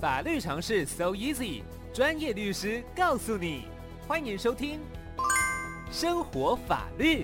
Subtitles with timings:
[0.00, 1.60] 法律常识 so easy，
[1.92, 3.64] 专业律师告诉你。
[4.08, 4.80] 欢迎收听
[5.92, 7.22] 生活法律。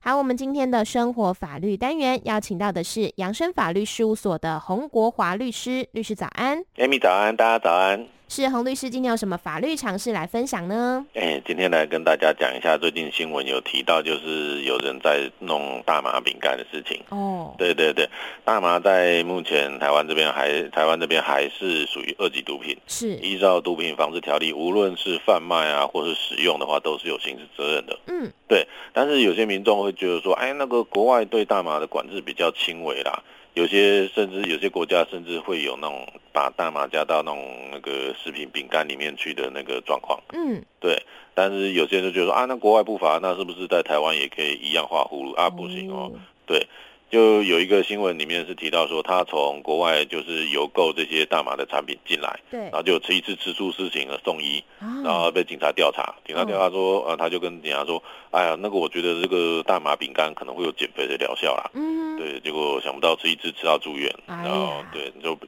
[0.00, 6.62] 好，我们今天的生活法律单元邀请到的是扬生法律事务所的洪国华律师，律师早安。
[6.76, 8.06] Amy 早安，大家早安。
[8.30, 11.04] 是洪律师，今天有什么法律常识来分享呢？
[11.14, 17.02] 哎，今天来跟大家讲一下，最近新闻有提到，就是有人在弄大麻饼干的事情。
[17.08, 18.06] 哦，对对对，
[18.44, 27.98] 大麻在目前台湾这边还台湾这边还是属于二级毒品，是依照毒品防治条例，无论是贩卖啊，或是使用的话，都是有刑事责任的。
[28.08, 28.68] 嗯，对。
[28.92, 33.22] 但是有些民众会觉得说，哎，那个国外对大麻的管制比较轻微啦。
[33.58, 40.22] 有些甚至有些国家甚至会有那种把大麻加到那种那个食品饼干里面去的那个状况。
[40.32, 41.02] 嗯，对。
[41.34, 45.50] 但是有些人就觉得说啊，那国外不罚，那是不是在台湾也可以一样画葫芦啊？
[45.50, 46.12] 不行哦。
[46.46, 46.68] 对。
[47.10, 54.62] 就有一个新闻里面是提到说，他从国外就是邮购这些大麻的产品进来，对，然后就吃一次吃出事情了，送医，
[55.02, 65.38] 然后被警察调查，警察调查说，呃，他就跟警察说，哎呀，那个我觉得这个大麻饼干可能会有减肥的疗效啦，嗯，对，结果想不到吃一次吃到住院，然后对，就，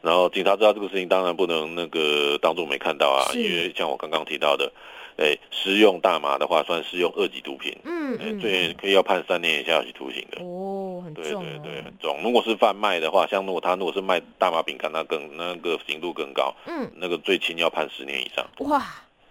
[0.00, 4.72] 然后警察知道这个事情，当然不能那个当做没看到啊，因为像我刚刚提到的。
[5.20, 10.40] 哎，食用大麻的话，算是用二级毒品，嗯，嗯，最可以要判三年以下有期徒刑的。
[10.40, 12.22] 哦，很重，对对对，很重。
[12.22, 18.46] 如果是贩卖的话，像如果他如果是卖大麻饼干，那更那个刑度更高，嗯，那个最轻要判十年以上。
[18.58, 18.80] 哇。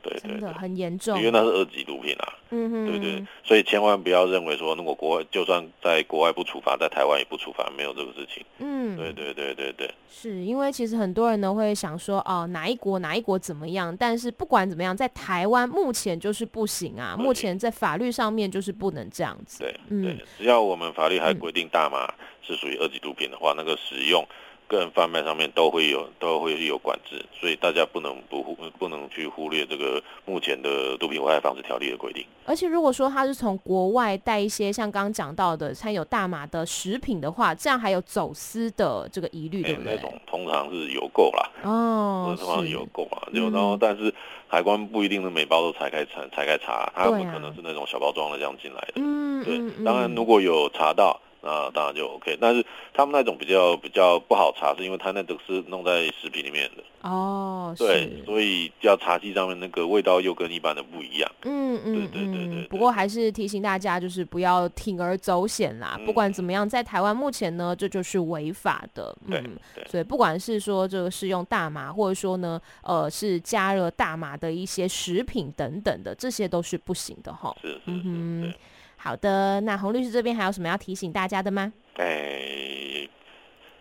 [0.09, 2.33] 对，真的很严重，因为那是二级毒品啊。
[2.49, 8.41] 嗯哼，对对，所以千万不要认为说，如果国外就算在国外不处罚，在台湾也不处罚，没有这个事情。
[8.59, 9.89] 嗯，对对对对对。
[10.09, 13.95] 是因为其实很多人呢会想说，哦，哪一国哪一国怎么样？
[13.97, 19.59] 但是不管怎么样，在台湾目前就是不行啊，目前在法律上面就是不能这样子。
[19.59, 22.07] 对，嗯，对，只要我们法律还规定大麻
[22.41, 24.25] 是属于二级毒品的话，那个使用。
[24.67, 32.25] 个人贩卖上面都会有都会有管制，所以大家不能不忽不能去忽略这个目前的毒品危害防治条例的规定。
[32.45, 39.95] 而且如果说他是从国外带一些像刚刚讲到的掺有大麻的食品的话，这样还有走私的这个疑虑，对不对？
[39.95, 44.13] 那种通常是邮购啦，哦， 通常是邮购啊，就然后但是
[44.47, 48.93] 海关不一定是每包都拆开拆，拆开查，他们可能是那种小包装的这样进来的。
[48.95, 51.17] 嗯，对，当然如果有查到。
[51.41, 61.31] 啊，当然就 OK，但是他们那种比较比较不好查，是因为他那种是弄在食品里面的哦，对，所以要查器上面那个味道又跟一般的不一样。
[61.43, 62.67] 嗯嗯，对对对。
[62.67, 65.95] 不过还是提醒大家，就是不要铤而走险啦。
[65.99, 69.15] 嗯、不管怎么样，在台湾目前呢，这就，是违法的。
[69.27, 69.43] 嗯，对
[69.75, 77.55] 对，所以不管是说这个是用大麻，或者说呢，呃，是加热大麻的一些食品等等的，这些都是不行的哈。
[77.61, 78.53] 是是是，嗯哼。
[78.97, 81.71] 好的，那洪律师这边还有什么要提醒大家的吗？
[81.95, 83.09] 哎、欸，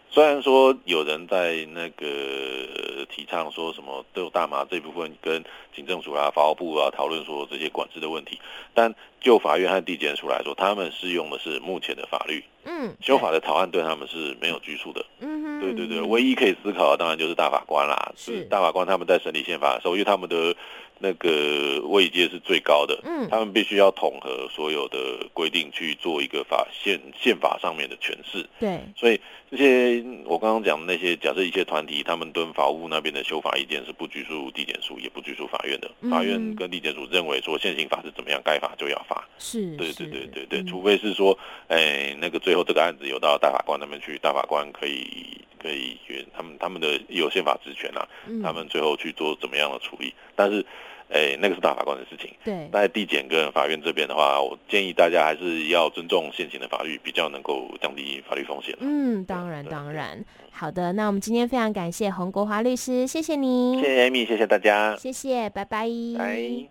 [0.09, 5.43] 虽然说有人在那个提倡说什么都有大麻这部分跟
[5.75, 8.39] 警政署啊、法务部啊讨论说这些管制的问题，
[8.73, 12.45] 但就法院和地检署来说，他们适用的是目前的法律。
[12.65, 15.05] 嗯，修法的草案对他们是没有拘束的。
[15.21, 18.13] 嗯哼，对对对，唯一可以思考的当然就是大法官啦。
[18.17, 20.55] 是大法官他们在审理宪法的时候，因为他们的。
[20.99, 29.21] 那个位阶是最高的，嗯，他们必须要统合所有的规定去做一个法宪宪法上面的诠释，对，所以
[29.51, 50.65] 这些我刚刚讲的那些，假设一些团体他们蹲法务那边的修法意见是不拘束地检署，也不拘束法院的，嗯、法院跟地检署认为说现行法是怎么样，该罚就要罚，是，对对对对对，除非是说，哎，那个最后这个案子有到大法官那边去，大法官可以可以原他们他们的有宪法职权啊，嗯、他们最后去做怎么样的处理，但是。
[51.09, 52.35] 哎，那个是大法官的事情。
[52.45, 58.75] 对，在地检跟法院这边的话，我建议大家还是要尊重现行的法律，比较能够降低法律风险。
[58.81, 60.21] 嗯，当然当然。
[60.51, 63.81] 好的，那我们今天非常感谢洪国华律师，谢谢你。
[63.81, 64.97] 谢谢 Amy，谢谢大家。
[64.97, 65.89] 谢谢，拜拜。
[66.19, 66.65] 拜。